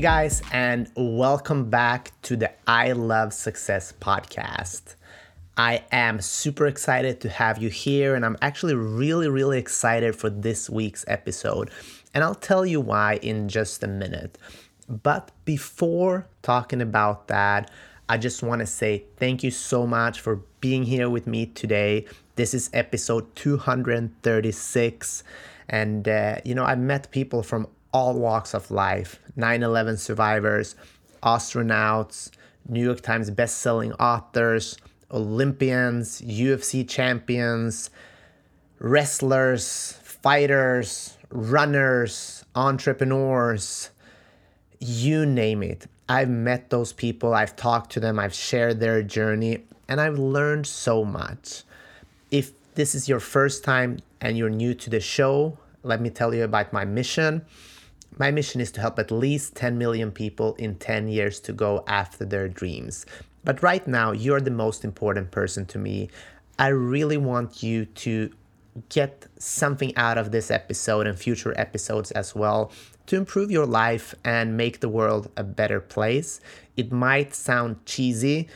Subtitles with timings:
[0.00, 4.94] Guys, and welcome back to the I Love Success podcast.
[5.58, 10.30] I am super excited to have you here, and I'm actually really, really excited for
[10.30, 11.70] this week's episode.
[12.14, 14.38] And I'll tell you why in just a minute.
[14.88, 17.70] But before talking about that,
[18.08, 22.06] I just want to say thank you so much for being here with me today.
[22.36, 25.24] This is episode 236.
[25.68, 30.76] And, uh, you know, I've met people from all walks of life 9 11 survivors,
[31.22, 32.30] astronauts,
[32.68, 34.78] New York Times best-selling authors,
[35.10, 37.90] Olympians, UFC champions,
[38.78, 43.90] wrestlers, fighters, runners, entrepreneurs,
[44.78, 45.86] you name it.
[46.08, 50.66] I've met those people, I've talked to them, I've shared their journey, and I've learned
[50.66, 51.62] so much.
[52.30, 56.34] If this is your first time and you're new to the show, let me tell
[56.34, 57.44] you about my mission.
[58.18, 61.84] My mission is to help at least 10 million people in 10 years to go
[61.86, 63.06] after their dreams.
[63.44, 66.10] But right now, you're the most important person to me.
[66.58, 68.30] I really want you to
[68.88, 72.70] get something out of this episode and future episodes as well
[73.06, 76.40] to improve your life and make the world a better place.
[76.76, 78.48] It might sound cheesy,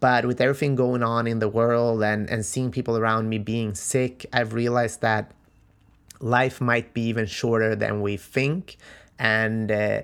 [0.00, 3.74] but with everything going on in the world and, and seeing people around me being
[3.74, 5.32] sick, I've realized that
[6.20, 8.76] life might be even shorter than we think.
[9.18, 10.02] And uh,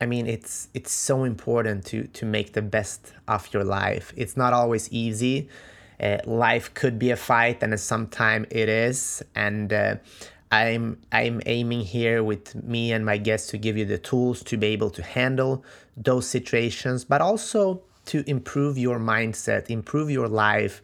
[0.00, 4.12] I mean, it's it's so important to to make the best of your life.
[4.16, 5.48] It's not always easy.
[6.00, 9.22] Uh, life could be a fight, and sometimes it is.
[9.34, 9.96] And uh,
[10.50, 14.56] I'm I'm aiming here with me and my guests to give you the tools to
[14.56, 15.64] be able to handle
[15.96, 20.80] those situations, but also to improve your mindset, improve your life,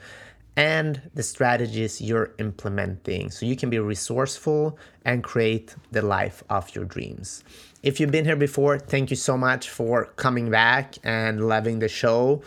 [0.57, 6.75] and the strategies you're implementing so you can be resourceful and create the life of
[6.75, 7.43] your dreams.
[7.83, 11.89] If you've been here before, thank you so much for coming back and loving the
[11.89, 12.43] show.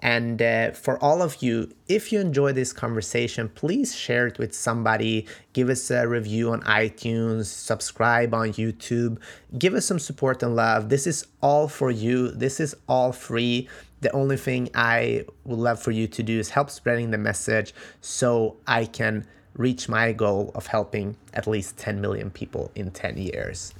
[0.00, 4.52] And uh, for all of you, if you enjoy this conversation, please share it with
[4.52, 5.26] somebody.
[5.54, 9.16] Give us a review on iTunes, subscribe on YouTube,
[9.56, 10.90] give us some support and love.
[10.90, 13.70] This is all for you, this is all free.
[14.02, 17.72] The only thing I would love for you to do is help spreading the message
[18.00, 19.24] so I can
[19.56, 23.72] reach my goal of helping at least 10 million people in 10 years.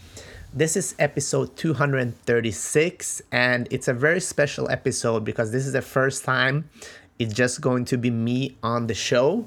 [0.55, 6.25] This is episode 236, and it's a very special episode because this is the first
[6.25, 6.71] time
[7.19, 9.44] it's just going to be me on the show.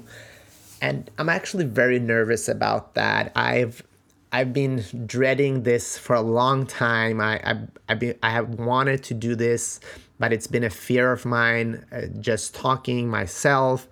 [0.82, 3.32] And I'm actually very nervous about that.
[3.34, 3.82] I've
[4.30, 7.20] I've been dreading this for a long time.
[7.20, 9.80] I I I've been, I have wanted to do this
[10.18, 13.88] but it's been a fear of mine uh, just talking myself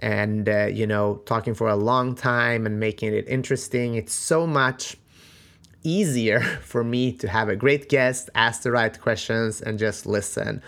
[0.00, 3.94] and uh, you know talking for a long time and making it interesting.
[3.94, 4.96] It's so much
[5.82, 10.62] easier for me to have a great guest ask the right questions and just listen.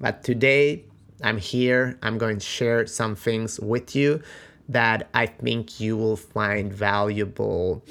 [0.00, 0.84] But today
[1.20, 4.22] i'm here i'm going to share some things with you
[4.68, 7.84] that i think you will find valuable.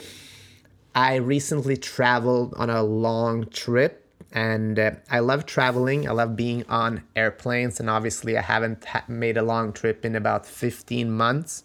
[0.96, 6.08] I recently traveled on a long trip and uh, I love traveling.
[6.08, 10.16] I love being on airplanes, and obviously, I haven't ha- made a long trip in
[10.16, 11.64] about 15 months.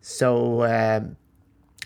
[0.00, 1.04] So, uh,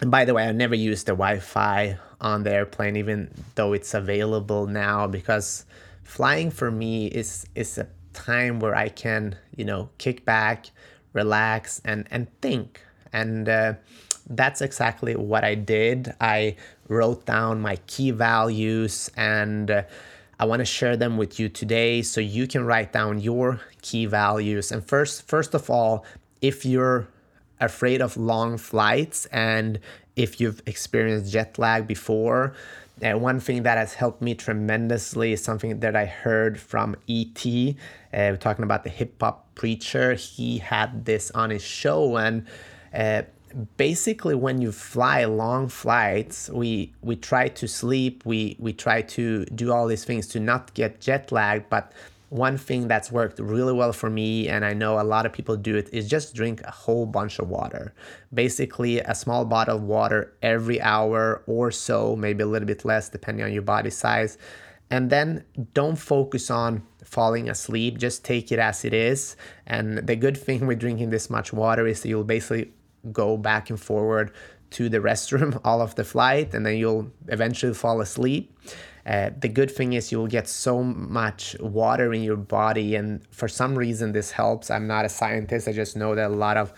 [0.07, 3.93] by the way, I never use the Wi Fi on the airplane, even though it's
[3.95, 5.67] available now, because
[6.03, 10.67] flying for me is, is a time where I can, you know, kick back,
[11.13, 12.83] relax, and, and think.
[13.13, 13.75] And uh,
[14.27, 16.15] that's exactly what I did.
[16.21, 16.57] I
[16.89, 19.83] wrote down my key values and uh,
[20.39, 24.07] I want to share them with you today so you can write down your key
[24.07, 24.73] values.
[24.73, 26.05] And first first of all,
[26.41, 27.09] if you're
[27.61, 29.79] afraid of long flights and
[30.17, 32.55] if you've experienced jet lag before,
[33.03, 37.77] uh, one thing that has helped me tremendously is something that I heard from E.T.
[38.13, 40.15] Uh, talking about the hip hop preacher.
[40.15, 42.47] He had this on his show, and
[42.95, 43.23] uh,
[43.77, 49.45] basically when you fly long flights we we try to sleep we we try to
[49.47, 51.93] do all these things to not get jet lag but
[52.31, 55.57] one thing that's worked really well for me and i know a lot of people
[55.57, 57.95] do it is just drink a whole bunch of water.
[58.33, 63.09] Basically a small bottle of water every hour or so maybe a little bit less
[63.09, 64.37] depending on your body size.
[64.91, 69.37] And then don't focus on falling asleep just take it as it is.
[69.67, 72.73] And the good thing with drinking this much water is that you'll basically
[73.13, 74.33] go back and forward
[74.71, 78.53] to the restroom all of the flight and then you'll eventually fall asleep.
[79.07, 83.49] Uh, the good thing is you'll get so much water in your body, and for
[83.49, 84.71] some reason, this helps.
[84.71, 86.73] I'm not a scientist, I just know that a lot of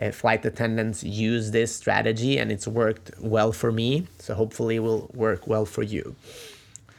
[0.00, 4.06] uh, flight attendants use this strategy and it's worked well for me.
[4.18, 6.16] So, hopefully, it will work well for you.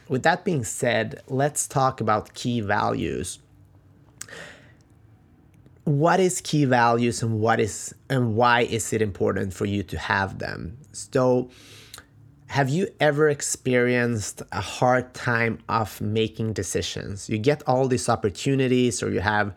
[0.09, 3.39] with that being said, let's talk about key values.
[5.83, 9.97] What is key values and what is and why is it important for you to
[9.97, 10.77] have them?
[10.91, 11.49] So
[12.47, 17.29] have you ever experienced a hard time of making decisions?
[17.29, 19.55] You get all these opportunities or you have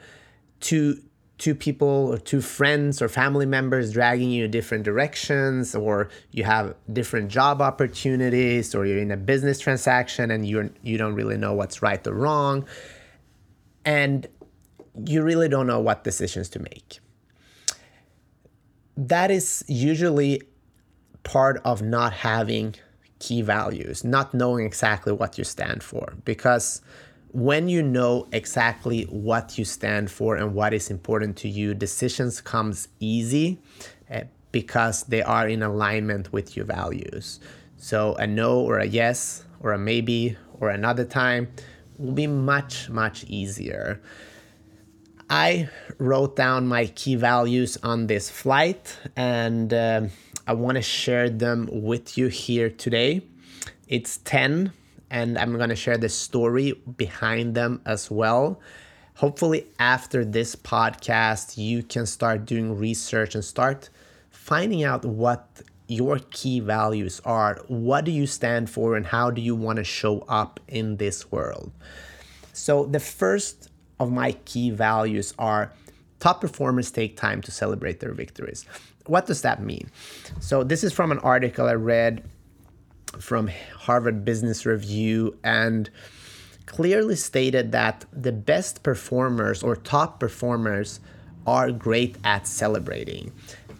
[0.61, 1.03] two
[1.37, 6.45] two people or two friends or family members dragging you in different directions or you
[6.45, 11.37] have different job opportunities or you're in a business transaction and you're you don't really
[11.37, 12.65] know what's right or wrong
[13.85, 14.29] and
[15.07, 17.01] you really don't know what decisions to make.
[18.97, 20.43] That is usually
[21.25, 22.77] part of not having
[23.19, 26.15] key values not knowing exactly what you stand for.
[26.25, 26.83] Because
[27.33, 32.41] when you know exactly what you stand for and what is important to you decisions
[32.41, 33.59] comes easy
[34.11, 34.21] uh,
[34.53, 37.41] because they are in alignment with your values.
[37.77, 41.49] So a no or a yes or a maybe or another time
[41.99, 44.01] will be much much easier
[45.31, 45.69] i
[45.99, 50.03] wrote down my key values on this flight and uh,
[50.47, 53.23] i want to share them with you here today
[53.89, 54.73] it's 10
[55.11, 58.61] and I'm going to share the story behind them as well.
[59.15, 63.91] Hopefully, after this podcast, you can start doing research and start
[64.31, 67.61] finding out what your key values are.
[67.69, 71.31] What do you stand for, and how do you want to show up in this
[71.31, 71.71] world?
[72.53, 75.73] So, the first of my key values are
[76.21, 78.65] top performers take time to celebrate their victories.
[79.07, 79.91] What does that mean?
[80.41, 82.25] So, this is from an article I read
[83.21, 85.91] from Harvard Business Review and
[86.67, 91.01] clearly stated that the best performers or top performers
[91.47, 93.33] are great at celebrating.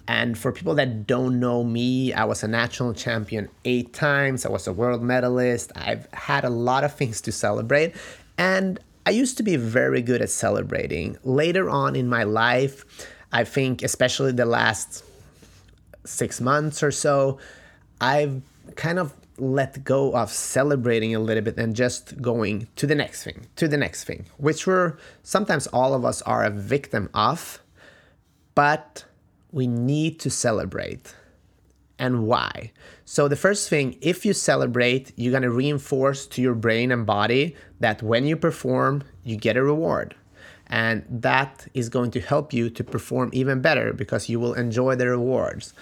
[0.07, 4.45] And for people that don't know me, I was a national champion eight times.
[4.45, 5.73] I was a world medalist.
[5.75, 7.95] I've had a lot of things to celebrate.
[8.37, 11.19] And I used to be very good at celebrating.
[11.25, 12.85] Later on in my life,
[13.33, 15.05] I think, especially the last
[16.05, 17.39] six months or so,
[18.01, 18.43] I've
[18.77, 23.25] kind of let go of celebrating a little bit and just going to the next
[23.25, 27.61] thing, to the next thing, which we're sometimes all of us are a victim of,
[28.55, 29.05] but
[29.53, 31.15] we need to celebrate.
[32.05, 32.73] And why?
[33.05, 37.57] So, the first thing, if you celebrate, you're gonna reinforce to your brain and body
[37.81, 40.15] that when you perform, you get a reward.
[40.67, 44.97] And that is going to help you to perform even better because you will enjoy
[44.97, 45.75] the rewards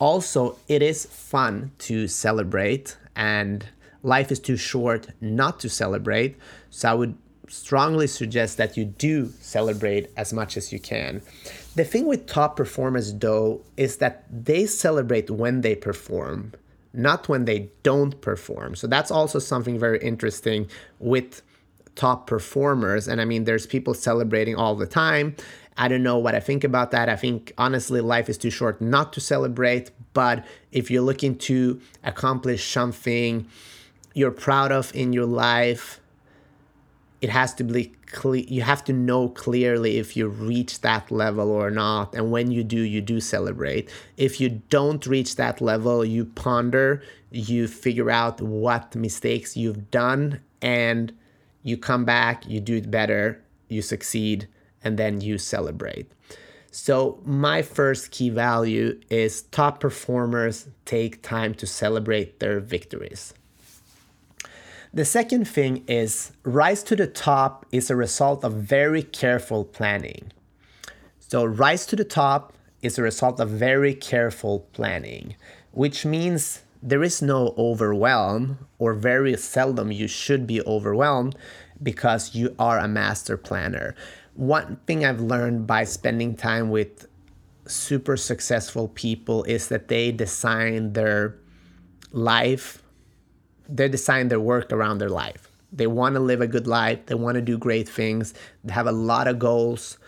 [0.00, 3.66] also, it is fun to celebrate, and
[4.02, 6.36] life is too short not to celebrate.
[6.70, 7.14] So, I would
[7.48, 11.20] strongly suggest that you do celebrate as much as you can.
[11.76, 16.52] The thing with top performers, though, is that they celebrate when they perform,
[16.92, 18.74] not when they don't perform.
[18.74, 20.68] So, that's also something very interesting
[20.98, 21.42] with
[21.94, 23.06] top performers.
[23.08, 25.36] And I mean, there's people celebrating all the time.
[25.76, 27.08] I don't know what I think about that.
[27.08, 29.90] I think honestly, life is too short not to celebrate.
[30.12, 33.46] But if you're looking to accomplish something
[34.14, 35.99] you're proud of in your life,
[37.20, 38.44] it has to be clear.
[38.48, 42.14] You have to know clearly if you reach that level or not.
[42.14, 43.90] And when you do, you do celebrate.
[44.16, 50.40] If you don't reach that level, you ponder, you figure out what mistakes you've done,
[50.62, 51.12] and
[51.62, 54.48] you come back, you do it better, you succeed
[54.82, 56.10] and then you celebrate.
[56.72, 63.34] So, my first key value is top performers take time to celebrate their victories.
[64.92, 70.32] The second thing is rise to the top is a result of very careful planning.
[71.20, 75.36] So, rise to the top is a result of very careful planning,
[75.70, 81.36] which means there is no overwhelm, or very seldom you should be overwhelmed
[81.82, 83.94] because you are a master planner
[84.40, 87.06] one thing I've learned by spending time with
[87.66, 91.36] super successful people is that they design their
[92.10, 92.79] life,
[93.70, 95.48] they design their work around their life.
[95.72, 98.34] They want to live a good life, they want to do great things,
[98.64, 99.98] they have a lot of goals,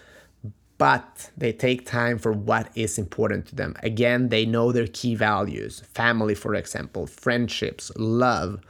[0.77, 3.77] but they take time for what is important to them.
[3.85, 8.61] Again, they know their key values family, for example, friendships, love,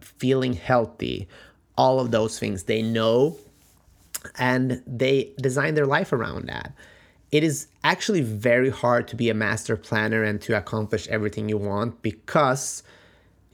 [0.00, 1.26] feeling healthy,
[1.78, 2.64] all of those things.
[2.64, 3.38] They know
[4.36, 6.74] and they design their life around that.
[7.30, 11.58] It is actually very hard to be a master planner and to accomplish everything you
[11.58, 12.82] want because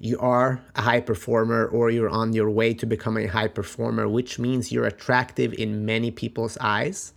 [0.05, 4.07] you are a high performer or you're on your way to becoming a high performer,
[4.09, 7.13] which means you're attractive in many people's eyes.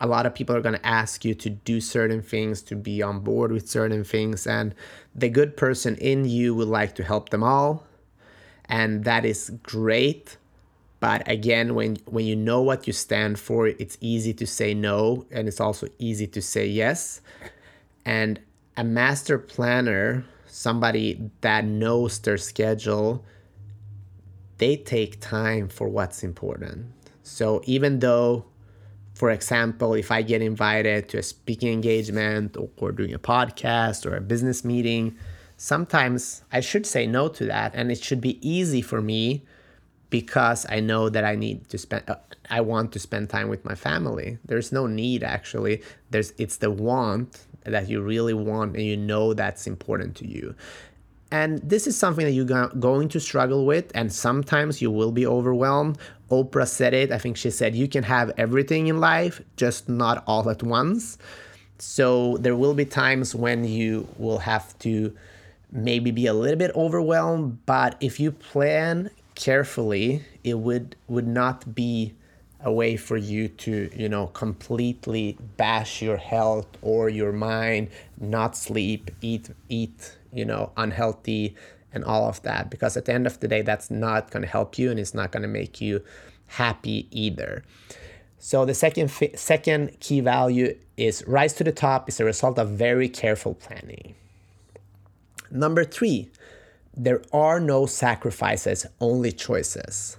[0.00, 3.02] A lot of people are going to ask you to do certain things, to be
[3.02, 4.74] on board with certain things, and
[5.14, 7.84] the good person in you would like to help them all.
[8.68, 10.36] and that is great
[11.00, 15.24] but again when when you know what you stand for it's easy to say no
[15.30, 17.20] and it's also easy to say yes
[18.04, 18.40] and
[18.76, 20.24] a master planner
[20.56, 23.22] somebody that knows their schedule
[24.56, 26.86] they take time for what's important
[27.22, 28.42] so even though
[29.12, 34.16] for example if i get invited to a speaking engagement or doing a podcast or
[34.16, 35.14] a business meeting
[35.58, 39.44] sometimes i should say no to that and it should be easy for me
[40.08, 42.14] because I know that I need to spend uh,
[42.48, 44.38] I want to spend time with my family.
[44.44, 45.82] There's no need actually.
[46.10, 50.54] There's it's the want that you really want and you know that's important to you.
[51.32, 55.26] And this is something that you're going to struggle with and sometimes you will be
[55.26, 55.98] overwhelmed.
[56.30, 57.10] Oprah said it.
[57.10, 61.18] I think she said you can have everything in life, just not all at once.
[61.78, 65.14] So there will be times when you will have to
[65.72, 71.74] maybe be a little bit overwhelmed, but if you plan carefully, it would would not
[71.74, 72.14] be
[72.62, 78.56] a way for you to you know completely bash your health or your mind not
[78.56, 81.54] sleep eat eat you know unhealthy
[81.96, 82.70] and all of that.
[82.70, 85.14] Because at the end of the day that's not going to help you and it's
[85.14, 86.02] not going to make you
[86.46, 87.64] happy either.
[88.38, 92.68] So the second second key value is rise to the top is a result of
[92.70, 94.14] very careful planning.
[95.50, 96.30] Number 3
[96.98, 100.16] there are no sacrifices, only choices.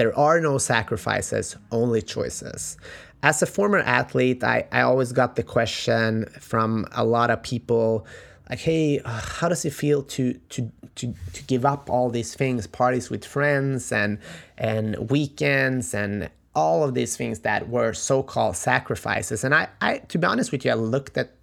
[0.00, 2.78] There are no sacrifices, only choices.
[3.22, 8.06] As a former athlete, I, I always got the question from a lot of people
[8.48, 12.34] like, hey, uh, how does it feel to, to, to, to give up all these
[12.34, 14.18] things, parties with friends and,
[14.56, 19.44] and weekends and all of these things that were so-called sacrifices.
[19.44, 21.34] And I, I, to be honest with you, I looked at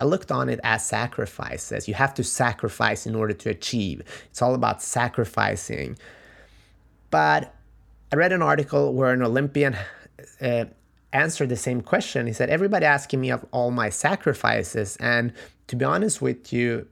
[0.00, 1.88] I looked on it as sacrifices.
[1.88, 4.00] You have to sacrifice in order to achieve.
[4.30, 5.98] It's all about sacrificing.
[7.10, 7.52] But
[8.10, 9.76] I read an article where an Olympian
[10.40, 10.64] uh,
[11.12, 12.26] answered the same question.
[12.26, 14.96] He said, Everybody asking me of all my sacrifices.
[14.98, 15.32] And
[15.66, 16.88] to be honest with you,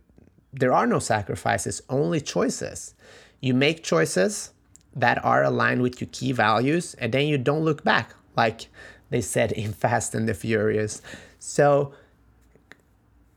[0.52, 2.94] there are no sacrifices, only choices.
[3.40, 4.52] You make choices
[4.94, 8.68] that are aligned with your key values, and then you don't look back, like
[9.10, 11.00] they said in Fast and the Furious.
[11.38, 11.92] So,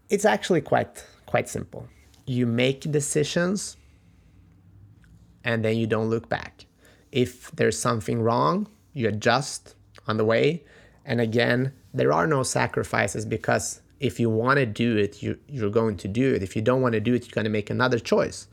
[0.10, 1.88] it's actually quite quite simple.
[2.26, 3.78] You make decisions
[5.44, 6.66] and then you don't look back.
[7.12, 9.76] If there's something wrong, you adjust
[10.08, 10.64] on the way.
[11.06, 15.70] And again, there are no sacrifices because if you want to do it, you, you're
[15.70, 16.44] going to do it.
[16.44, 18.48] If you don't want to do it, you're going to make another choice.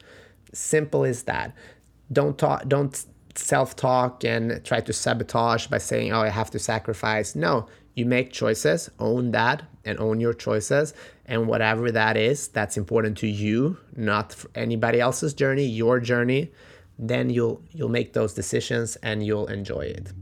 [0.52, 1.54] Simple as that.
[2.12, 7.34] Don't talk, don't self-talk and try to sabotage by saying, "Oh, I have to sacrifice."
[7.34, 10.94] No, you make choices, own that, and own your choices,
[11.26, 16.50] and whatever that is that's important to you not anybody else's journey your journey
[16.98, 20.12] then you'll you'll make those decisions and you'll enjoy it.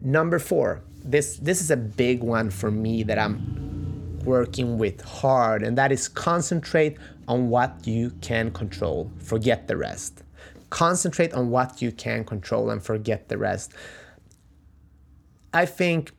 [0.00, 5.62] Number 4 this this is a big one for me that I'm working with hard
[5.62, 6.96] and that is concentrate
[7.28, 10.22] on what you can control forget the rest.
[10.70, 13.72] Concentrate on what you can control and forget the rest.
[15.54, 16.12] I think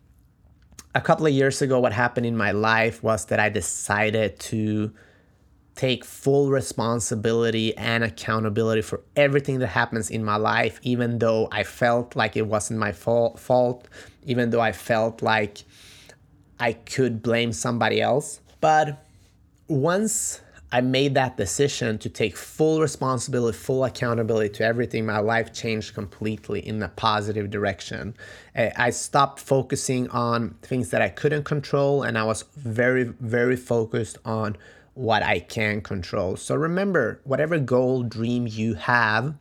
[0.96, 4.92] a couple of years ago, what happened in my life was that I decided to
[5.78, 11.64] take full responsibility and accountability for everything that happens in my life, even though I
[11.64, 13.88] felt like it wasn't my fault,
[14.24, 15.64] even though I felt like
[16.60, 18.42] I could blame somebody else.
[18.60, 19.06] But
[19.68, 25.06] once I made that decision to take full responsibility, full accountability to everything.
[25.06, 28.16] My life changed completely in a positive direction.
[28.54, 34.18] I stopped focusing on things that I couldn't control, and I was very, very focused
[34.26, 34.58] on
[34.98, 36.36] what I can control.
[36.38, 39.36] So remember, whatever goal, dream you have,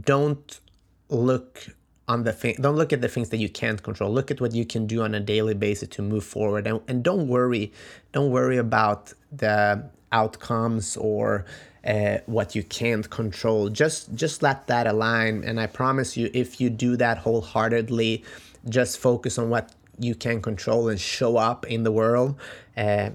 [0.00, 0.60] don't
[1.08, 1.66] look
[2.06, 4.12] on the thing don't look at the things that you can't control.
[4.12, 6.66] Look at what you can do on a daily basis to move forward.
[6.66, 7.72] And, and don't worry
[8.12, 11.44] don't worry about the outcomes or
[11.84, 13.68] uh, what you can't control.
[13.68, 15.42] Just just let that align.
[15.44, 18.22] And i promise you if you do that wholeheartedly
[18.68, 22.36] just focus on what you can control and show up in the world
[22.76, 23.10] uh,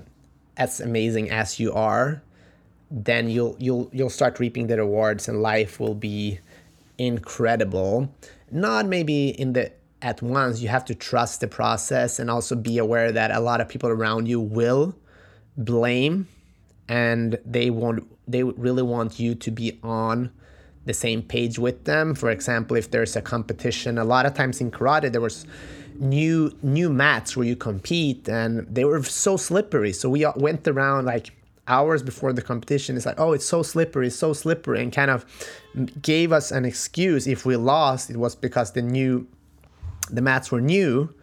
[0.60, 2.22] as amazing as you are
[2.92, 6.40] then you'll you'll you'll start reaping the rewards and life will be
[6.98, 8.14] incredible.
[8.52, 12.78] Not maybe in the at once you have to trust the process and also be
[12.78, 14.96] aware that a lot of people around you will
[15.58, 16.28] blame
[16.88, 20.32] and they want they really want you to be on
[20.86, 22.16] the same page with them.
[22.16, 25.46] For example if there's a competition a lot of times in karate there was
[26.00, 29.94] new new mats where you compete and they were so slippery.
[29.94, 31.32] So we went around like
[31.68, 32.96] hours before the competition.
[32.96, 35.26] It's like oh it's so slippery so slippery and kind of
[36.02, 37.28] gave us an excuse.
[37.28, 39.28] If we lost it was because the new
[40.10, 41.14] the mats were new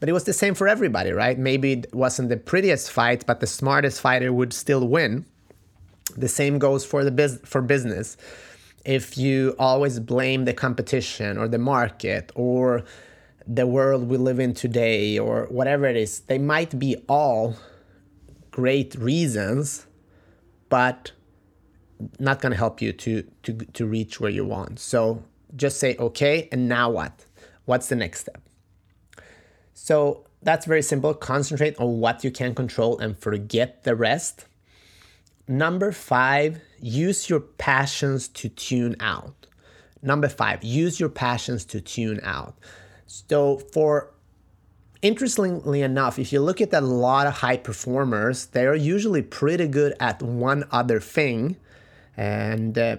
[0.00, 1.38] but it was the same for everybody right?
[1.38, 5.26] Maybe it wasn't the prettiest fight but the smartest fighter would still win.
[6.16, 8.16] The same goes for the biz- for business.
[8.84, 12.84] If you always blame the competition or the market or
[13.46, 17.56] the world we live in today or whatever it is they might be all
[18.50, 19.86] great reasons,
[20.68, 21.10] but
[22.18, 24.78] not going to help you to, to, to reach where you want.
[24.78, 25.24] So
[25.56, 27.26] just say, okay, and now what?
[27.64, 28.40] What's the next step?
[29.72, 31.14] So that's very simple.
[31.14, 34.46] Concentrate on what you can control and forget the rest.
[35.48, 39.46] Number five, use your passions to tune out.
[40.00, 42.56] Number five, use your passions to tune out.
[43.06, 44.10] So for
[45.02, 49.68] interestingly enough, if you look at a lot of high performers, they are usually pretty
[49.68, 51.56] good at one other thing.
[52.16, 52.96] And uh,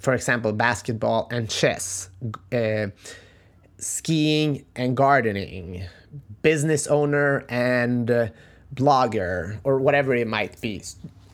[0.00, 2.08] for example, basketball and chess,
[2.52, 2.86] uh,
[3.78, 5.84] skiing and gardening,
[6.42, 8.28] business owner and uh,
[8.74, 10.82] blogger, or whatever it might be.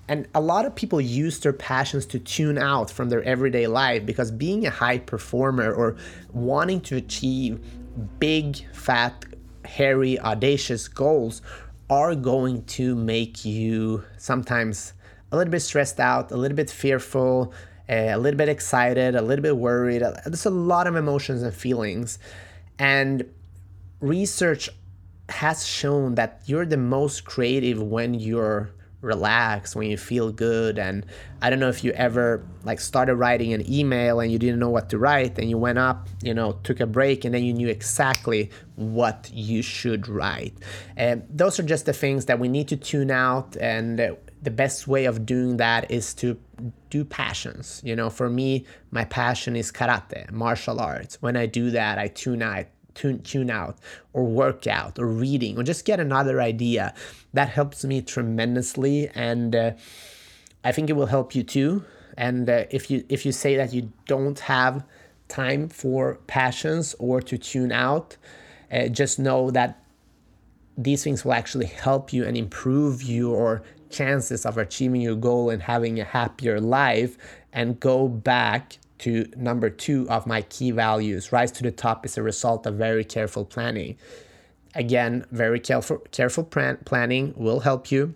[0.09, 4.07] And a lot of people use their passions to tune out from their everyday life
[4.07, 5.97] because being a high performer or
[6.33, 7.61] wanting to achieve
[8.19, 9.27] big, fat
[9.65, 11.43] hairy, audacious goals
[11.91, 14.95] are going to make you sometimes
[15.31, 17.53] a little bit stressed out, a little bit fearful,
[17.89, 20.03] eh, a little bit excited, a little bit worried.
[20.25, 22.19] There's a lot of emotions and feelings.
[22.79, 23.25] And
[24.01, 24.71] research
[25.29, 30.79] has shown that you're the most creative when you're relax, when you feel good.
[30.79, 31.07] And
[31.41, 34.71] I don't know if you ever like started writing an email and you didn't know
[34.71, 37.53] what to write and you went up, you know, took a break and then you
[37.53, 40.55] knew exactly what you should write.
[40.97, 43.57] And those are just the things that we need to tune out.
[43.57, 46.39] And the best way of doing that is to
[46.91, 47.81] do passions.
[47.85, 51.21] You know, for me, my passion is karate, martial arts.
[51.21, 52.67] When I do that, I tune out
[52.99, 53.79] tune, tune out
[54.13, 56.95] or work out or reading or just get another idea.
[57.33, 59.09] That helps me tremendously.
[59.15, 59.73] And uh,
[60.65, 61.85] I think it will help you too.
[62.17, 64.85] And uh, if you if you say that you don't have
[65.29, 68.17] time for passions or to tune out,
[68.73, 69.81] uh, just know that
[70.77, 75.63] these things will actually help you and improve your chances of achieving your goal and
[75.63, 77.17] having a happier life
[77.53, 81.33] and go back to number two of my key values.
[81.33, 83.97] Rise to the top is a result of very careful planning.
[84.75, 88.15] Again, very careful careful plan- planning will help you.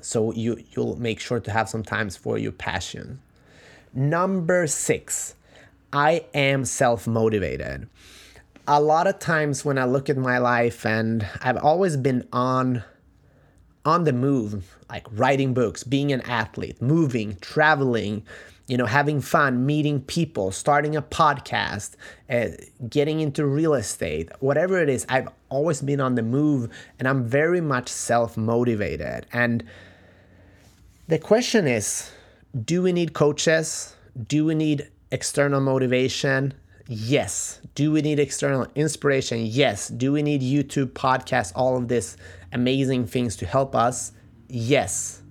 [0.00, 3.20] So you you'll make sure to have some times for your passion.
[3.92, 5.34] Number six,
[5.92, 7.88] I am self motivated.
[8.66, 12.82] A lot of times when I look at my life, and I've always been on
[13.84, 18.24] on the move, like writing books, being an athlete, moving, traveling,
[18.66, 21.96] you know, having fun, meeting people, starting a podcast,
[22.30, 22.48] uh,
[22.88, 27.24] getting into real estate, whatever it is, I've always been on the move and I'm
[27.24, 29.26] very much self motivated.
[29.32, 29.64] And
[31.08, 32.10] the question is
[32.64, 33.94] do we need coaches?
[34.28, 36.54] Do we need external motivation?
[36.86, 37.60] Yes.
[37.74, 39.44] Do we need external inspiration?
[39.44, 39.88] Yes.
[39.88, 42.16] Do we need YouTube, podcasts, all of this
[42.52, 44.12] amazing things to help us?
[44.48, 45.22] Yes.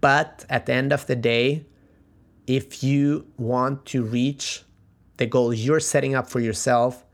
[0.00, 1.66] But at the end of the day,
[2.46, 4.62] if you want to reach
[5.16, 7.04] the goals you're setting up for yourself,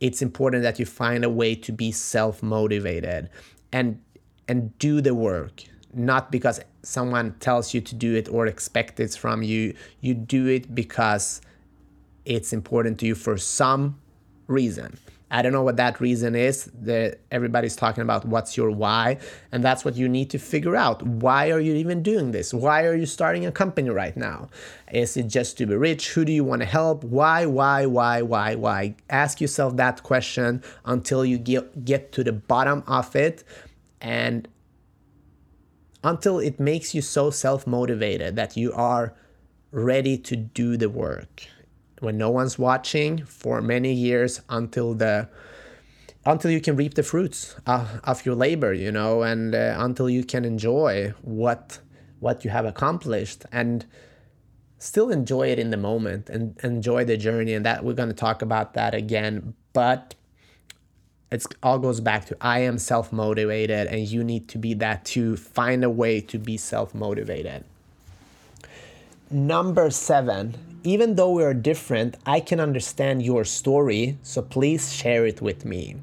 [0.00, 3.30] it's important that you find a way to be self-motivated
[3.72, 4.00] and
[4.48, 5.62] and do the work.
[5.92, 9.74] Not because someone tells you to do it or expect it from you.
[10.00, 11.40] You do it because
[12.24, 13.98] it's important to you for some
[14.46, 16.70] reason I don't know what that reason is.
[16.82, 19.18] That everybody's talking about what's your why,
[19.50, 21.02] and that's what you need to figure out.
[21.02, 22.54] Why are you even doing this?
[22.54, 24.50] Why are you starting a company right now?
[24.92, 26.10] Is it just to be rich?
[26.12, 27.02] Who do you want to help?
[27.02, 28.94] Why, why, why, why, why?
[29.10, 33.42] Ask yourself that question until you get get to the bottom of it
[34.00, 34.46] and
[36.04, 39.12] until it makes you so self-motivated that you are
[39.72, 41.48] ready to do the work
[42.00, 45.28] when no one's watching for many years until the
[46.24, 50.10] until you can reap the fruits uh, of your labor you know and uh, until
[50.10, 51.78] you can enjoy what
[52.20, 53.86] what you have accomplished and
[54.78, 57.54] still enjoy it in the moment and enjoy the journey.
[57.54, 60.14] And that we're going to talk about that again but
[61.30, 65.36] it all goes back to i am self-motivated and you need to be that to
[65.36, 67.64] find a way to be self-motivated.
[69.30, 70.56] Number seven
[70.86, 75.64] even though we are different, I can understand your story, so please share it with
[75.66, 75.96] me.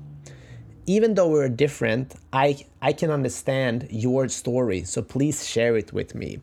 [0.85, 2.47] even though we're different, I
[2.81, 4.83] I can understand your story.
[4.83, 6.39] So please share it with me.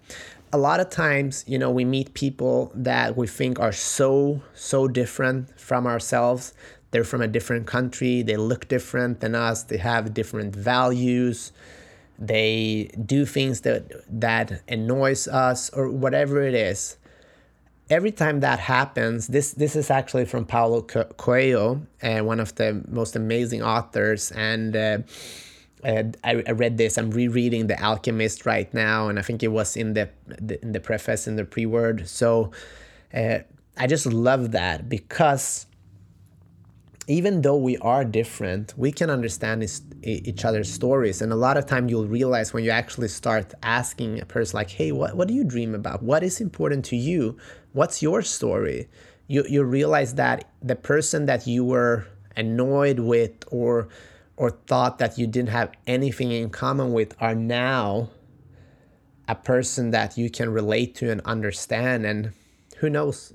[0.53, 4.89] A lot of times, you know, we meet people that we think are so so
[4.89, 6.55] different from ourselves.
[6.91, 11.53] They're from a different country, they look different than us, they have different values.
[12.19, 13.83] They do things that
[14.21, 16.97] that annoys us or whatever it is
[17.91, 22.83] every time that happens, this this is actually from Paulo Coelho, uh, one of the
[22.89, 24.99] most amazing authors, and uh,
[25.85, 26.97] uh, I, I, read this.
[26.97, 30.73] I'm rereading The Alchemist right now, and I think it was in the, the in
[30.73, 32.09] the preface in the pre-word.
[32.09, 32.53] So
[33.13, 33.39] uh,
[33.77, 35.67] I just love that because
[37.11, 39.69] even though we are different, we can understand
[40.05, 41.21] each other's stories.
[41.21, 44.71] And a lot of time you'll realize when you actually start asking a person like,
[44.71, 46.05] hey, what, what do you dream about?
[46.05, 47.37] What is important to you?
[47.73, 48.89] What's your story?
[49.27, 53.89] You, you realize that the person that you were annoyed with or
[54.37, 58.09] or thought that you didn't have anything in common with are now
[59.29, 62.33] a person that you can relate to and understand and
[62.79, 63.35] who knows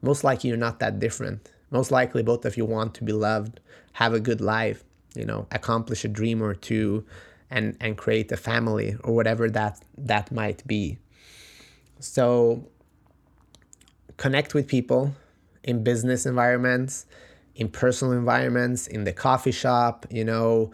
[0.00, 3.60] most likely you're not that different most likely both of you want to be loved
[3.94, 7.04] have a good life you know accomplish a dream or two
[7.52, 10.98] and and create a family or whatever that that might be.
[12.00, 12.66] So
[14.16, 15.14] connect with people
[15.62, 17.06] in business environments
[17.54, 20.72] in personal environments in the coffee shop you know.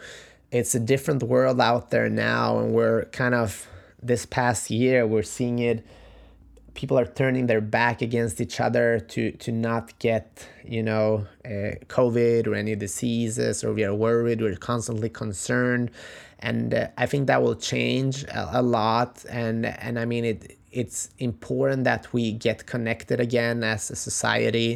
[0.50, 3.66] It's a different world out there now and we're kind of
[4.02, 5.84] this past year we're seeing it
[6.78, 11.74] people are turning their back against each other to to not get you know uh,
[11.96, 15.90] covid or any diseases or we are worried we're constantly concerned.
[16.38, 19.12] And uh, i think that will change a, a, lot.
[19.28, 24.70] And and i mean it it's important that we get connected again as a society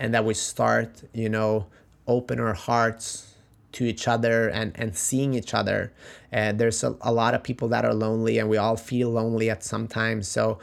[0.00, 1.66] and that we start you know
[2.06, 3.34] open our hearts
[3.72, 5.92] to each other and and seeing each other.
[6.32, 9.50] Uh, there's a, a lot of people that are lonely and we all feel lonely
[9.50, 10.58] at some time so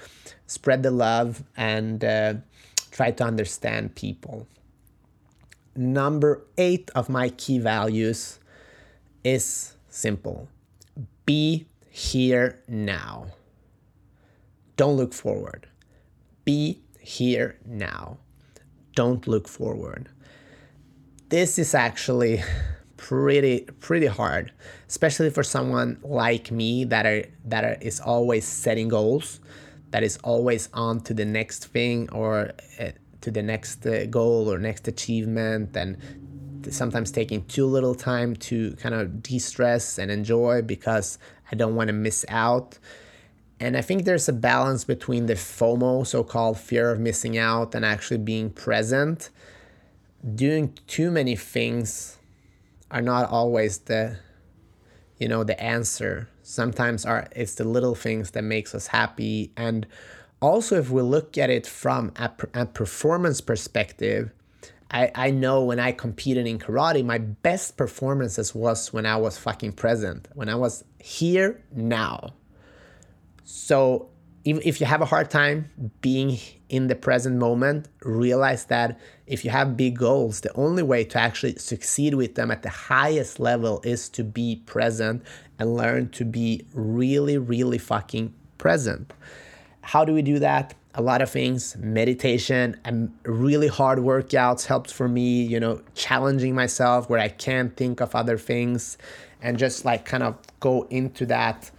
[0.47, 2.35] spread the love, and uh,
[2.91, 4.47] try to understand people.
[5.75, 8.39] Number eight of my key values
[9.23, 10.47] is simple
[11.25, 13.27] be here now.
[14.77, 15.67] Don't look forward.
[16.43, 18.17] Be here now.
[18.95, 20.09] Don't look forward.
[21.29, 22.43] This is actually
[22.97, 24.51] pretty pretty hard,
[24.87, 29.39] especially for someone like me that are that are, is always setting goals
[29.95, 32.89] that is always on to the next thing or uh,
[33.21, 35.95] to the next uh, goal or next achievement and
[36.69, 41.17] sometimes taking too little time to kind of de-stress and enjoy because
[41.49, 42.77] I don't want to miss out.
[43.61, 47.85] And I think there's a balance between the FOMO, so-called fear of missing out, and
[47.85, 49.29] actually being present.
[50.35, 52.17] Doing too many things
[52.91, 54.17] are not always the
[55.19, 59.87] you know the answer sometimes are it's the little things that makes us happy and
[60.41, 64.31] also if we look at it from a, a performance perspective
[64.91, 69.37] I, I know when I competed in karate, my best performances was when I was
[69.37, 72.33] fucking present, when I was here now.
[73.43, 74.09] So
[74.43, 75.69] if, if you have a hard time
[76.01, 76.37] being
[76.69, 81.19] in the present moment, realize that if you have big goals, the only way to
[81.19, 85.23] actually succeed with them at the highest level is to be present
[85.59, 89.13] and learn to be really, really fucking present.
[89.81, 90.73] How do we do that?
[90.95, 96.55] A lot of things, meditation and really hard workouts helps for me, you know, challenging
[96.55, 98.97] myself where I can't think of other things
[99.41, 101.69] and just like kind of go into that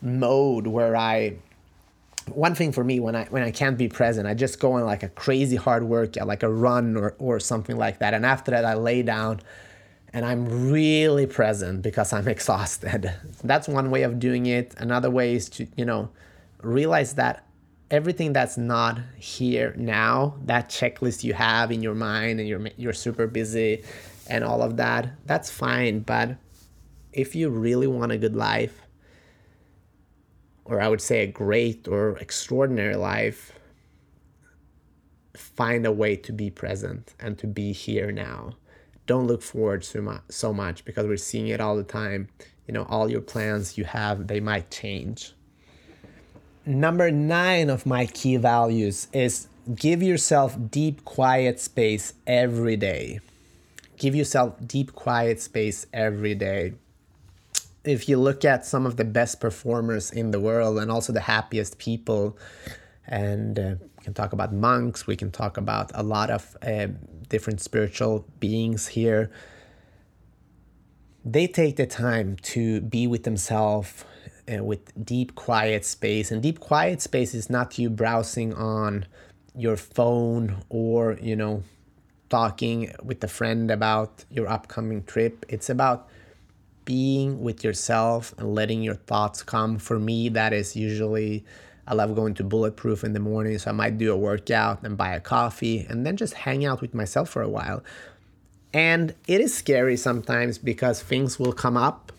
[0.00, 1.36] mode where I
[2.28, 4.84] one thing for me when I when I can't be present, I just go on
[4.84, 8.14] like a crazy hard workout, like a run or or something like that.
[8.14, 9.40] And after that, I lay down,
[10.12, 13.12] and I'm really present because I'm exhausted.
[13.42, 14.74] That's one way of doing it.
[14.78, 16.10] Another way is to you know
[16.62, 17.46] realize that
[17.90, 22.92] everything that's not here now, that checklist you have in your mind, and you're you're
[22.92, 23.82] super busy,
[24.28, 26.00] and all of that, that's fine.
[26.00, 26.36] But
[27.12, 28.81] if you really want a good life
[30.64, 33.52] or I would say a great or extraordinary life,
[35.34, 38.56] find a way to be present and to be here now.
[39.06, 42.28] Don't look forward so much, so much because we're seeing it all the time.
[42.66, 45.34] You know, all your plans you have, they might change.
[46.64, 53.18] Number nine of my key values is give yourself deep, quiet space every day.
[53.96, 56.74] Give yourself deep, quiet space every day
[57.84, 61.20] if you look at some of the best performers in the world and also the
[61.20, 62.36] happiest people,
[63.06, 66.88] and uh, we can talk about monks, we can talk about a lot of uh,
[67.28, 69.30] different spiritual beings here.
[71.24, 74.04] they take the time to be with themselves
[74.52, 79.06] uh, with deep quiet space and deep quiet space is not you browsing on
[79.54, 81.62] your phone or you know
[82.28, 86.08] talking with a friend about your upcoming trip it's about
[86.84, 91.44] being with yourself and letting your thoughts come for me that is usually
[91.86, 94.96] I love going to Bulletproof in the morning, so I might do a workout and
[94.96, 97.82] buy a coffee and then just hang out with myself for a while.
[98.72, 102.12] And it is scary sometimes because things will come up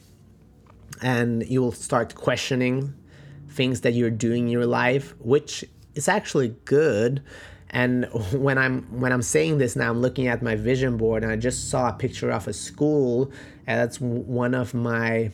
[1.02, 2.94] and you will start questioning
[3.50, 5.64] things that you're doing in your life, which
[5.96, 7.24] is actually good.
[7.74, 11.32] And when I'm when I'm saying this now, I'm looking at my vision board and
[11.32, 13.32] I just saw a picture of a school,
[13.66, 15.32] and that's one of my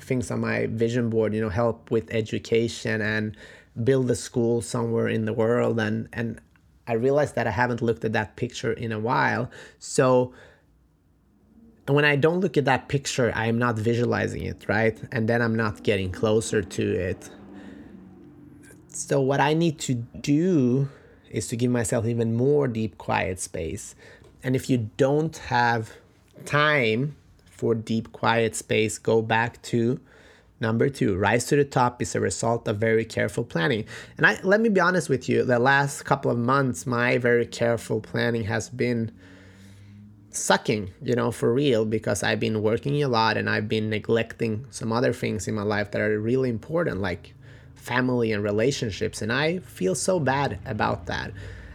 [0.00, 1.32] things on my vision board.
[1.32, 3.36] You know, help with education and
[3.84, 5.78] build a school somewhere in the world.
[5.78, 6.40] And and
[6.88, 9.48] I realized that I haven't looked at that picture in a while.
[9.78, 10.34] So
[11.86, 15.00] and when I don't look at that picture, I am not visualizing it, right?
[15.12, 17.30] And then I'm not getting closer to it.
[18.88, 20.88] So, what I need to do
[21.30, 23.94] is to give myself even more deep, quiet space.
[24.42, 25.92] And if you don't have
[26.44, 30.00] time for deep, quiet space, go back to
[30.60, 31.16] number two.
[31.16, 33.84] Rise to the top is a result of very careful planning.
[34.16, 37.46] And I let me be honest with you, the last couple of months, my very
[37.46, 39.10] careful planning has been
[40.30, 44.66] sucking, you know, for real, because I've been working a lot and I've been neglecting
[44.70, 47.34] some other things in my life that are really important, like
[47.86, 49.22] family and relationships.
[49.22, 51.30] And I feel so bad about that.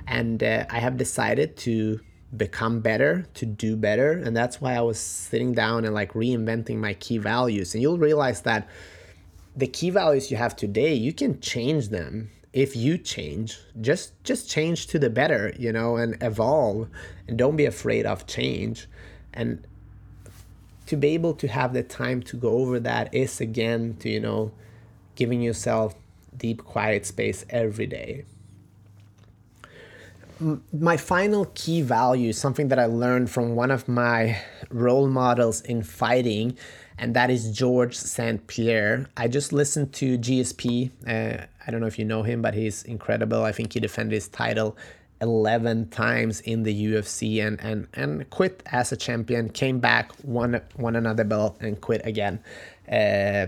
[0.07, 2.01] And uh, I have decided to
[2.35, 4.11] become better, to do better.
[4.11, 7.73] And that's why I was sitting down and like reinventing my key values.
[7.73, 8.67] And you'll realize that
[9.55, 14.49] the key values you have today, you can change them if you change just just
[14.49, 16.89] change to the better you know and evolve
[17.25, 18.87] and don't be afraid of change
[19.33, 19.65] and
[20.85, 24.19] to be able to have the time to go over that is again to you
[24.19, 24.51] know
[25.15, 25.95] giving yourself
[26.37, 28.25] deep quiet space every day
[30.73, 35.83] my final key value something that i learned from one of my role models in
[35.83, 36.57] fighting
[37.01, 38.45] and that is George St.
[38.45, 39.09] Pierre.
[39.17, 40.91] I just listened to GSP.
[41.07, 43.43] Uh, I don't know if you know him, but he's incredible.
[43.43, 44.77] I think he defended his title
[45.19, 50.61] 11 times in the UFC and, and, and quit as a champion, came back, won,
[50.77, 52.39] won another belt, and quit again.
[52.87, 53.47] Uh,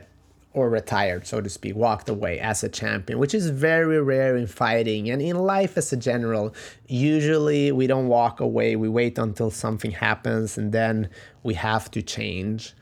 [0.54, 4.46] or retired, so to speak, walked away as a champion, which is very rare in
[4.46, 6.54] fighting and in life as a general.
[6.88, 11.10] Usually we don't walk away, we wait until something happens and then
[11.42, 12.74] we have to change.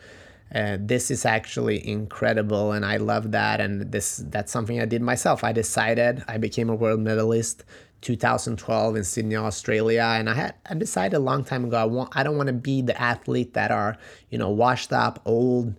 [0.54, 5.02] Uh, this is actually incredible and i love that and this that's something i did
[5.02, 7.64] myself i decided i became a world medalist
[8.02, 12.10] 2012 in sydney australia and i had i decided a long time ago i want
[12.18, 13.96] i don't want to be the athlete that are
[14.30, 15.74] you know washed up old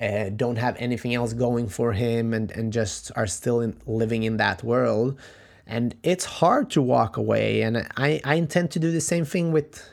[0.00, 4.22] uh, don't have anything else going for him and, and just are still in, living
[4.22, 5.18] in that world
[5.66, 9.52] and it's hard to walk away and I, I intend to do the same thing
[9.52, 9.84] with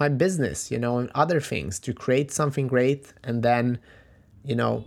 [0.00, 3.78] my business, you know, and other things to create something great and then,
[4.44, 4.84] you know,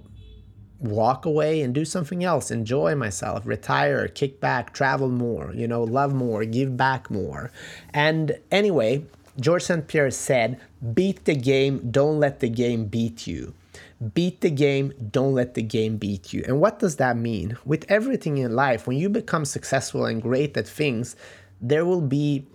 [0.79, 5.83] walk away and do something else, enjoy myself, retire, kick back, travel more, you know,
[5.83, 7.49] love more, give back more.
[7.93, 9.05] And anyway,
[9.39, 9.87] George St.
[9.87, 10.59] Pierre said,
[10.93, 13.53] beat the game, don't let the game beat you.
[14.13, 16.43] Beat the game, don't let the game beat you.
[16.45, 17.57] And what does that mean?
[17.63, 21.15] With everything in life, when you become successful and great at things,
[21.61, 22.45] there will be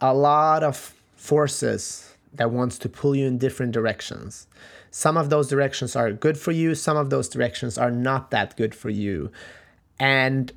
[0.00, 4.46] a lot of forces that wants to pull you in different directions.
[4.90, 8.56] Some of those directions are good for you, some of those directions are not that
[8.56, 9.30] good for you.
[9.98, 10.50] And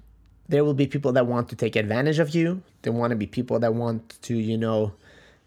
[0.47, 2.61] there will be people that want to take advantage of you.
[2.83, 4.93] There want to be people that want to, you know,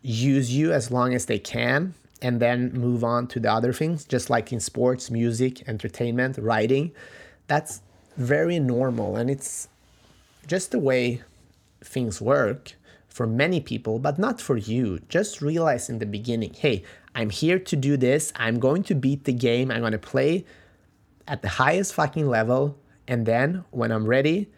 [0.02, 4.04] use you as long as they can and then move on to the other things,
[4.04, 6.92] just like in sports, music, entertainment, writing.
[7.46, 7.82] That's
[8.16, 9.68] very normal and it's
[10.46, 11.22] just the way
[11.84, 12.72] things work
[13.08, 14.98] for many people, but not for you.
[15.08, 18.32] Just realize in the beginning hey, I'm here to do this.
[18.36, 19.70] I'm going to beat the game.
[19.70, 20.44] I'm going to play
[21.26, 22.78] at the highest fucking level.
[23.06, 24.50] And then when I'm ready,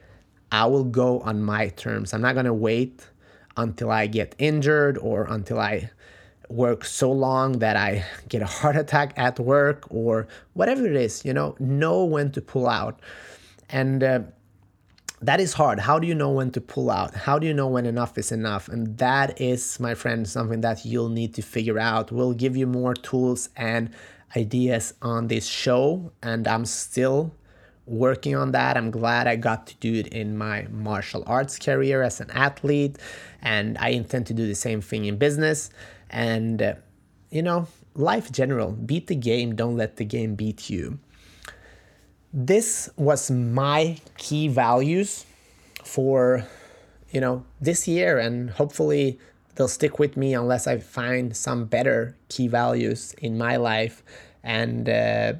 [0.53, 2.13] I will go on my terms.
[2.13, 3.07] I'm not going to wait
[3.57, 5.91] until I get injured or until I
[6.51, 11.25] work so long that I get a heart attack at work or whatever it is,
[11.25, 13.01] you know, know when to pull out.
[13.69, 14.21] And uh,
[15.23, 15.79] that is hard.
[15.79, 17.15] How do you know when to pull out?
[17.15, 18.69] How do you know when enough is enough?
[18.69, 22.11] And that is, my friend, something that you'll need to figure out.
[22.11, 23.91] We'll give you more tools and
[24.37, 27.35] ideas on this show, and I'm still
[27.87, 28.77] working on that.
[28.77, 32.97] I'm glad I got to do it in my martial arts career as an athlete,
[33.43, 35.71] and I intend to do the same thing in business.
[36.11, 36.75] And uh,
[37.31, 38.73] you know, life general.
[38.73, 40.99] Beat the game, don't let the game beat you.
[42.33, 45.25] This was my key values
[45.85, 46.47] for
[47.11, 49.19] you know this year and hopefully
[49.55, 54.03] they'll stick with me unless I find some better key values in my life
[54.43, 55.33] and uh,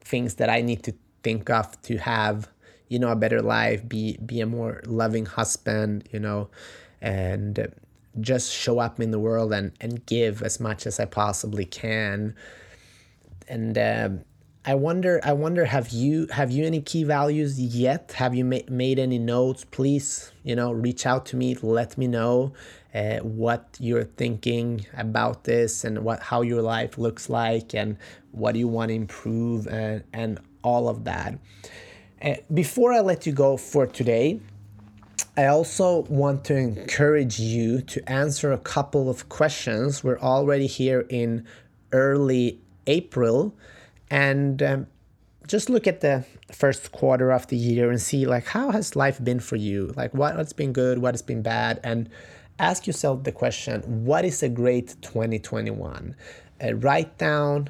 [0.00, 2.48] things that I need to think of to have
[2.88, 6.48] you know a better life be be a more loving husband you know
[7.00, 7.72] and
[8.20, 12.34] just show up in the world and and give as much as I possibly can.
[13.48, 14.08] And uh,
[14.64, 18.12] I wonder I wonder have you have you any key values yet?
[18.16, 19.64] Have you ma- made any notes?
[19.64, 22.52] Please you know reach out to me let me know
[22.94, 27.96] uh, what you're thinking about this and what how your life looks like and
[28.32, 31.38] what you want to improve and and all of that.
[32.20, 34.40] Uh, before I let you go for today
[35.38, 40.02] I also want to encourage you to answer a couple of questions.
[40.02, 41.46] We're already here in
[41.92, 43.54] early April,
[44.10, 44.86] and um,
[45.46, 49.22] just look at the first quarter of the year and see like how has life
[49.22, 49.92] been for you?
[49.94, 52.08] Like what, what's been good, what has been bad, and
[52.58, 56.16] ask yourself the question: What is a great 2021?
[56.64, 57.68] Uh, write down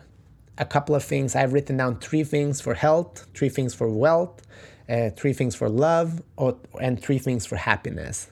[0.57, 1.35] a couple of things.
[1.35, 4.45] I've written down three things for health, three things for wealth
[4.88, 8.31] uh, three things for love, or, and three things for happiness.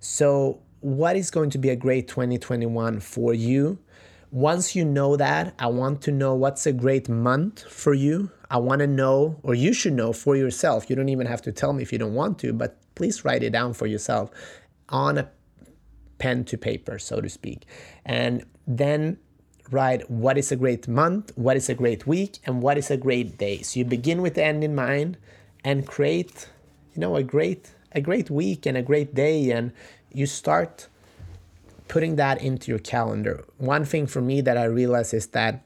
[0.00, 3.78] So, what is going to be a great 2021 for you?
[4.30, 8.30] Once you know that, I want to know what's a great month for you.
[8.50, 10.90] I want to know, or you should know for yourself.
[10.90, 13.42] You don't even have to tell me if you don't want to, but please write
[13.42, 14.30] it down for yourself
[14.88, 15.30] on a
[16.18, 17.64] pen to paper, so to speak.
[18.04, 19.18] And then
[19.70, 22.96] write what is a great month, what is a great week, and what is a
[22.96, 23.62] great day.
[23.62, 25.16] So you begin with the end in mind
[25.64, 26.48] and create
[26.94, 29.72] you know a great a great week and a great day and
[30.12, 30.88] you start
[31.88, 33.44] putting that into your calendar.
[33.58, 35.62] One thing for me that i realize is that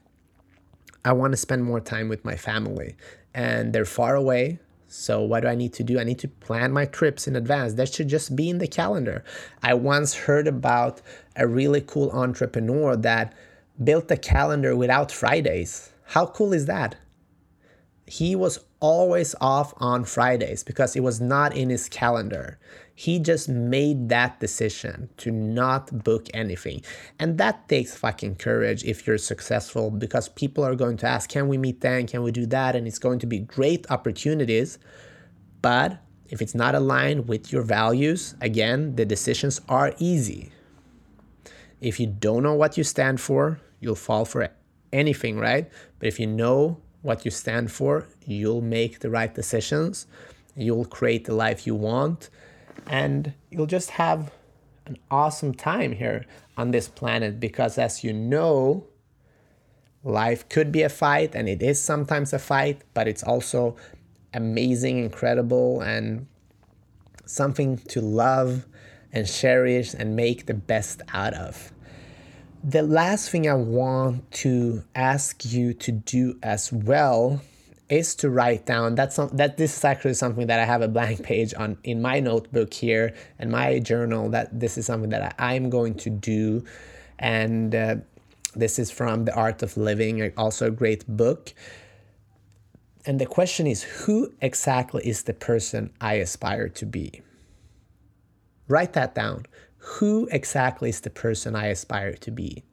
[1.05, 2.95] i want to spend more time with my family
[3.33, 4.59] and they're far away
[4.89, 5.99] so what do i need to do?
[5.99, 7.73] I need to plan my trips in advance.
[7.75, 9.23] That should just be in the calendar.
[9.61, 11.01] I once heard about
[11.35, 13.33] a really cool entrepreneur that
[13.83, 15.91] built a calendar without fridays.
[16.05, 16.95] How cool is that
[18.09, 22.57] he was always off on Fridays because it was not in his calendar.
[22.95, 26.81] He just made that decision to not book anything.
[27.19, 31.47] And that takes fucking courage if you're successful because people are going to ask, can
[31.47, 32.07] we meet then?
[32.07, 32.75] Can we do that?
[32.75, 34.79] And it's going to be great opportunities.
[35.61, 40.51] But if it's not aligned with your values, again, the decisions are easy.
[41.79, 44.49] If you don't know what you stand for, you'll fall for
[44.91, 45.69] anything, right?
[45.99, 50.07] But if you know what you stand for, you'll make the right decisions,
[50.55, 52.29] you'll create the life you want,
[52.87, 54.31] and you'll just have
[54.85, 56.25] an awesome time here
[56.57, 58.85] on this planet because, as you know,
[60.03, 63.75] life could be a fight and it is sometimes a fight, but it's also
[64.33, 66.27] amazing, incredible, and
[67.25, 68.65] something to love
[69.11, 71.71] and cherish and make the best out of.
[72.63, 77.41] The last thing I want to ask you to do as well
[77.87, 80.89] is to write down that's some, that this is actually something that I have a
[80.89, 85.35] blank page on in my notebook here and my journal that this is something that
[85.39, 86.65] I, am going to do.
[87.17, 87.95] And uh,
[88.55, 91.53] this is from The Art of Living also a great book.
[93.05, 97.21] And the question is who exactly is the person I aspire to be?
[98.67, 99.45] Write that down
[99.79, 102.63] who exactly is the person I aspire to be?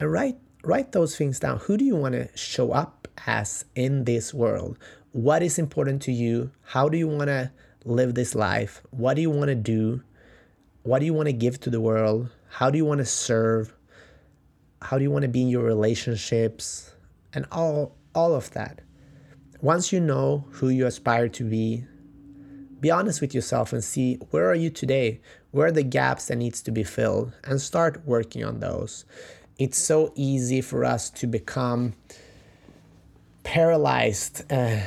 [0.00, 1.58] And write write those things down.
[1.58, 4.78] Who do you want to show up as in this world?
[5.12, 6.50] What is important to you?
[6.62, 7.50] How do you want to
[7.84, 8.82] live this life?
[8.90, 10.02] What do you want to do?
[10.82, 12.30] What do you want to give to the world?
[12.48, 13.74] How do you want to serve?
[14.80, 16.94] How do you want to be in your relationships?
[17.34, 18.80] And all all of that.
[19.60, 21.84] Once you know who you aspire to be,
[22.80, 25.20] be honest with yourself and see where are you today?
[25.50, 29.04] Where are the gaps that needs to be filled and start working on those.
[29.58, 31.94] It's so easy for us to become
[33.42, 34.80] paralyzed uh,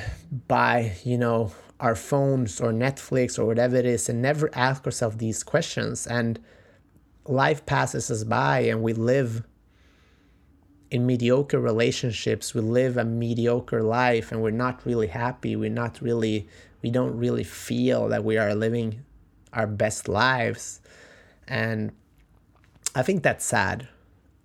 [0.47, 5.17] by, you know, our phones or Netflix or whatever it is and never ask ourselves
[5.17, 6.39] these questions and
[7.25, 9.43] life passes us by and we live
[10.91, 16.01] in mediocre relationships we live a mediocre life and we're not really happy we're not
[16.01, 16.47] really
[16.81, 19.03] we don't really feel that we are living
[19.53, 20.81] our best lives.
[21.47, 21.91] And
[22.95, 23.87] I think that's sad,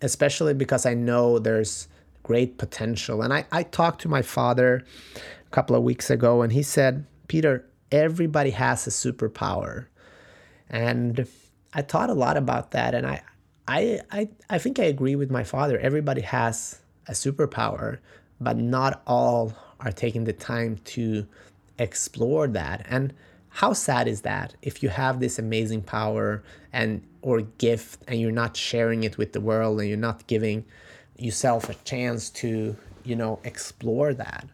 [0.03, 1.89] especially because I know there's
[2.23, 3.23] great potential.
[3.23, 4.85] And I, I talked to my father
[5.17, 9.87] a couple of weeks ago, and he said, Peter, everybody has a superpower.
[10.69, 11.27] And
[11.73, 12.95] I thought a lot about that.
[12.95, 13.23] And I,
[13.69, 15.79] I, I I think I agree with my father.
[15.79, 17.99] Everybody has a superpower,
[18.41, 21.27] but not all are taking the time to
[21.79, 22.87] explore that.
[22.89, 23.13] And
[23.49, 28.31] how sad is that if you have this amazing power and or gift and you're
[28.31, 30.65] not sharing it with the world and you're not giving
[31.19, 34.47] yourself a chance to, you know, explore that.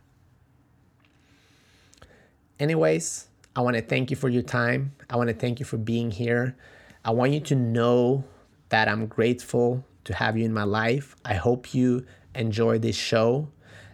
[2.60, 4.92] Anyways, I want to thank you for your time.
[5.10, 6.56] I want to thank you for being here.
[7.04, 8.24] I want you to know
[8.68, 11.16] that I'm grateful to have you in my life.
[11.24, 13.48] I hope you enjoy this show.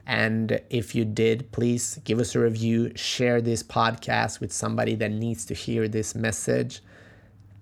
[0.08, 5.12] And if you did, please give us a review, share this podcast with somebody that
[5.12, 6.80] needs to hear this message,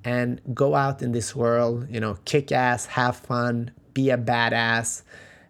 [0.04, 5.02] and go out in this world, you know, kick ass, have fun, be a badass,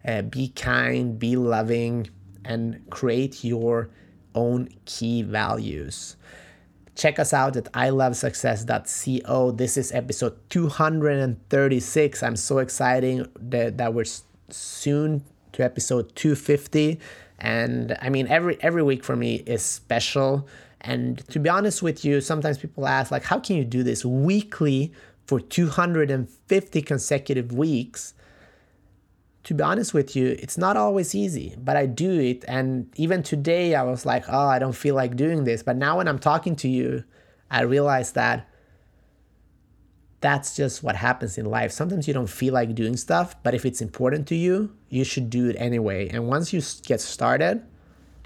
[0.06, 2.08] uh, be kind, be loving,
[2.46, 3.90] and create your
[4.34, 6.16] own key values.
[6.94, 9.50] Check us out at ilovesuccess.co.
[9.50, 12.22] This is episode 236.
[12.22, 14.06] I'm so excited that, that we're
[14.48, 15.22] soon
[15.56, 16.98] to episode 250.
[17.38, 20.46] And I mean, every every week for me is special.
[20.80, 24.04] And to be honest with you, sometimes people ask, like, how can you do this
[24.04, 24.92] weekly
[25.26, 28.14] for 250 consecutive weeks?
[29.46, 32.44] to be honest with you, it's not always easy, but I do it.
[32.48, 35.62] And even today, I was like, oh, I don't feel like doing this.
[35.62, 37.04] But now, when I'm talking to you,
[37.48, 38.48] I realize that
[40.26, 41.70] that's just what happens in life.
[41.70, 45.30] Sometimes you don't feel like doing stuff, but if it's important to you, you should
[45.30, 46.08] do it anyway.
[46.08, 47.62] And once you get started,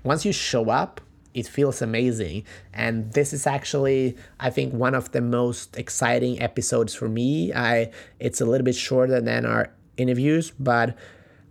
[0.03, 1.03] once you show up,
[1.35, 2.45] it feels amazing.
[2.73, 7.53] And this is actually, I think, one of the most exciting episodes for me.
[7.53, 10.97] I it's a little bit shorter than our interviews, but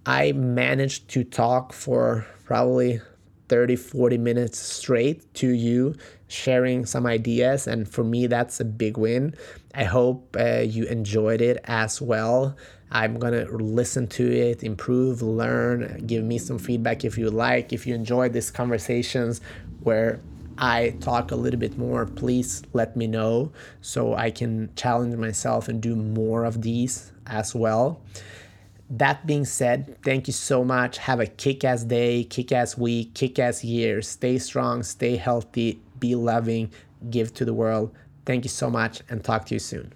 [0.08, 3.02] I managed to talk for probably
[3.50, 5.94] 30, 40 minutes straight to you,
[6.30, 7.68] sharing some ideas.
[7.68, 9.36] And for me, that's a big win.
[9.76, 12.56] I hope uh, you enjoyed it as well.
[12.92, 17.74] I'm going to listen to it, improve, learn, give me some feedback if you like.
[17.74, 19.42] If you enjoyed these conversations
[19.82, 20.20] where
[20.58, 23.52] I talk a little bit more, please let me know
[23.82, 28.02] so I can challenge myself and do more of these as well.
[28.90, 30.98] That being said, thank you so much.
[30.98, 34.02] Have a kick ass day, kick ass week, kick ass year.
[34.02, 36.72] Stay strong, stay healthy, be loving,
[37.10, 37.94] give to the world.
[38.26, 39.94] Thank you so much, and talk to you soon.